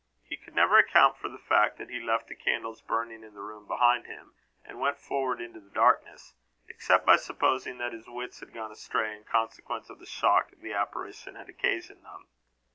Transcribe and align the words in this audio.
He 0.23 0.35
could 0.35 0.55
never 0.55 0.79
account 0.79 1.15
for 1.17 1.29
the 1.29 1.37
fact, 1.37 1.77
that 1.77 1.91
he 1.91 1.99
left 1.99 2.27
the 2.27 2.33
candles 2.33 2.81
burning 2.81 3.21
in 3.23 3.35
the 3.35 3.39
room 3.41 3.67
behind 3.67 4.07
him 4.07 4.33
and 4.65 4.79
went 4.79 4.97
forward 4.97 5.39
into 5.39 5.59
the 5.59 5.69
darkness, 5.69 6.33
except 6.67 7.05
by 7.05 7.17
supposing 7.17 7.77
that 7.77 7.93
his 7.93 8.07
wits 8.09 8.39
had 8.39 8.51
gone 8.51 8.71
astray, 8.71 9.15
in 9.15 9.25
consequence 9.25 9.91
of 9.91 9.99
the 9.99 10.07
shock 10.07 10.53
the 10.57 10.73
apparition 10.73 11.35
had 11.35 11.49
occasioned 11.49 12.03
them. 12.03 12.25